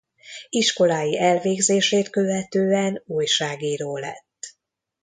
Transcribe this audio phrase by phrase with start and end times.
[0.49, 4.55] Iskolái elvégzését követően újságíró lett.